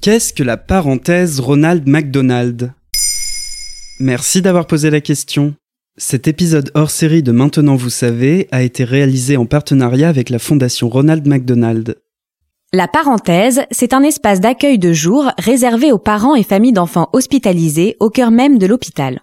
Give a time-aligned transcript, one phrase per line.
[0.00, 2.72] Qu'est-ce que la parenthèse Ronald McDonald?
[3.98, 5.54] Merci d'avoir posé la question.
[5.96, 10.38] Cet épisode hors série de Maintenant vous savez a été réalisé en partenariat avec la
[10.38, 11.96] Fondation Ronald McDonald.
[12.72, 17.96] La parenthèse, c'est un espace d'accueil de jour réservé aux parents et familles d'enfants hospitalisés
[17.98, 19.22] au cœur même de l'hôpital.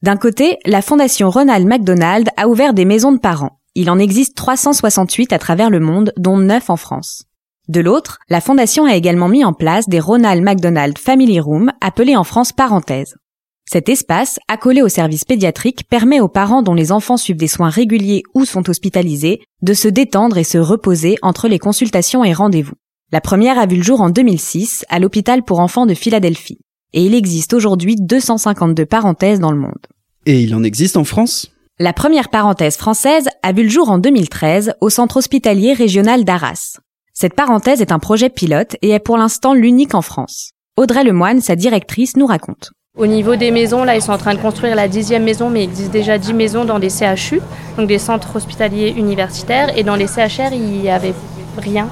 [0.00, 3.60] D'un côté, la Fondation Ronald McDonald a ouvert des maisons de parents.
[3.74, 7.26] Il en existe 368 à travers le monde, dont 9 en France.
[7.68, 12.14] De l'autre, la Fondation a également mis en place des Ronald McDonald Family Room, appelés
[12.14, 13.16] en France parenthèses.
[13.64, 17.70] Cet espace, accolé au service pédiatrique, permet aux parents dont les enfants suivent des soins
[17.70, 22.74] réguliers ou sont hospitalisés de se détendre et se reposer entre les consultations et rendez-vous.
[23.12, 26.58] La première a vu le jour en 2006 à l'hôpital pour enfants de Philadelphie.
[26.92, 29.86] Et il existe aujourd'hui 252 parenthèses dans le monde.
[30.26, 31.50] Et il en existe en France?
[31.78, 36.78] La première parenthèse française a vu le jour en 2013 au centre hospitalier régional d'Arras.
[37.16, 40.50] Cette parenthèse est un projet pilote et est pour l'instant l'unique en France.
[40.76, 42.72] Audrey Lemoine, sa directrice, nous raconte.
[42.98, 45.62] Au niveau des maisons, là, ils sont en train de construire la dixième maison, mais
[45.62, 47.40] il existe déjà dix maisons dans des CHU,
[47.78, 49.78] donc des centres hospitaliers universitaires.
[49.78, 51.14] Et dans les CHR, il n'y avait
[51.56, 51.88] rien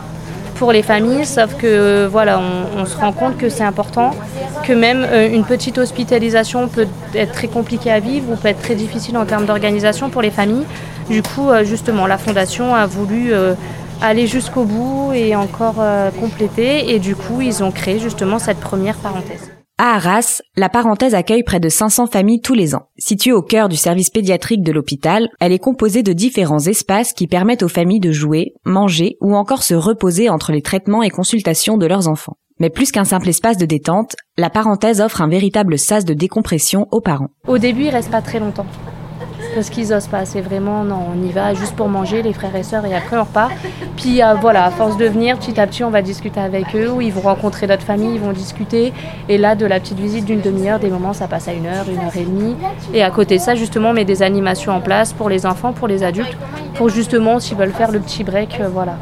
[0.57, 2.41] pour les familles, sauf que voilà,
[2.77, 4.11] on, se rend compte que c'est important,
[4.65, 8.63] que même euh, une petite hospitalisation peut être très compliquée à vivre ou peut être
[8.63, 10.67] très difficile en termes d'organisation pour les familles.
[11.09, 13.55] Du coup, euh, justement, la Fondation a voulu euh,
[14.03, 15.83] aller jusqu'au bout et encore
[16.21, 19.51] compléter, et du coup, ils ont créé justement cette première parenthèse.
[19.79, 22.89] À Arras, la parenthèse accueille près de 500 familles tous les ans.
[22.99, 27.27] Située au cœur du service pédiatrique de l'hôpital, elle est composée de différents espaces qui
[27.27, 31.79] permettent aux familles de jouer, manger ou encore se reposer entre les traitements et consultations
[31.79, 32.37] de leurs enfants.
[32.61, 36.87] Mais plus qu'un simple espace de détente, la parenthèse offre un véritable sas de décompression
[36.93, 37.31] aux parents.
[37.49, 38.67] Au début, il reste pas très longtemps
[39.55, 40.25] parce qu'ils osent pas.
[40.25, 43.17] C'est vraiment, non, on y va juste pour manger, les frères et sœurs, et après
[43.17, 43.53] on repart.
[43.97, 46.91] Puis euh, voilà, à force de venir, petit à petit, on va discuter avec eux,
[46.91, 48.93] ou ils vont rencontrer d'autres familles, ils vont discuter.
[49.29, 51.89] Et là, de la petite visite d'une demi-heure, des moments, ça passe à une heure,
[51.89, 52.57] une heure et demie.
[52.95, 55.73] Et à côté de ça, justement, on met des animations en place pour les enfants,
[55.73, 56.37] pour les adultes,
[56.75, 58.97] pour justement, s'ils veulent faire le petit break, euh, voilà.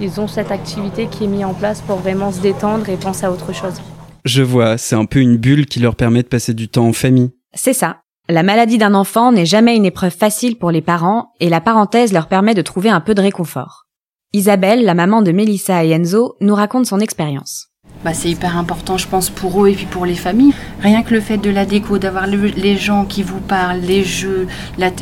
[0.00, 3.24] Ils ont cette activité qui est mise en place pour vraiment se détendre et penser
[3.24, 3.80] à autre chose.
[4.26, 6.92] Je vois, c'est un peu une bulle qui leur permet de passer du temps en
[6.92, 7.30] famille.
[7.54, 7.98] C'est ça.
[8.28, 12.12] La maladie d'un enfant n'est jamais une épreuve facile pour les parents et la parenthèse
[12.12, 13.86] leur permet de trouver un peu de réconfort.
[14.32, 17.68] Isabelle, la maman de Melissa et Enzo, nous raconte son expérience.
[18.04, 20.52] Bah, c'est hyper important, je pense, pour eux et puis pour les familles.
[20.80, 24.48] Rien que le fait de la déco, d'avoir les gens qui vous parlent, les jeux,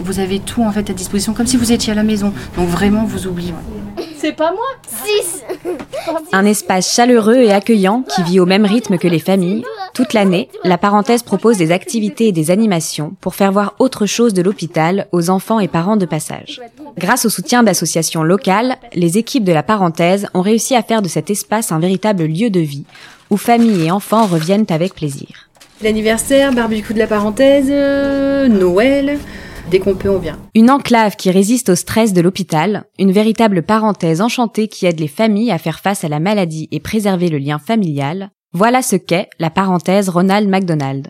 [0.03, 2.31] vous avez tout en fait à disposition, comme si vous étiez à la maison.
[2.59, 3.55] Donc vraiment, vous oubliez.
[4.19, 4.67] C'est pas moi?
[5.05, 5.45] Six
[6.33, 9.65] Un espace chaleureux et accueillant qui vit au même rythme que les familles.
[9.95, 14.35] Toute l'année, la parenthèse propose des activités et des animations pour faire voir autre chose
[14.35, 16.61] de l'hôpital aux enfants et parents de passage.
[16.99, 21.07] Grâce au soutien d'associations locales, les équipes de la parenthèse ont réussi à faire de
[21.07, 22.87] cet espace un véritable lieu de vie
[23.31, 25.49] où familles et enfants reviennent avec plaisir.
[25.81, 29.19] L'anniversaire, barbecue de la parenthèse, euh, Noël,
[29.71, 30.39] Dès qu'on peut, on vient.
[30.55, 35.09] Une enclave qui résiste au stress de l'hôpital, une véritable parenthèse enchantée qui aide les
[35.09, 38.31] familles à faire face à la maladie et préserver le lien familial.
[38.57, 41.09] Voilà ce qu'est la parenthèse Ronald McDonald.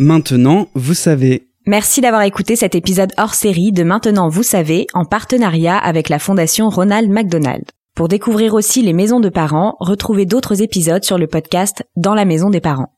[0.00, 1.46] Maintenant, vous savez.
[1.64, 6.18] Merci d'avoir écouté cet épisode hors série de Maintenant vous savez en partenariat avec la
[6.18, 7.62] Fondation Ronald McDonald.
[7.94, 12.24] Pour découvrir aussi les maisons de parents, retrouvez d'autres épisodes sur le podcast Dans la
[12.24, 12.92] maison des parents.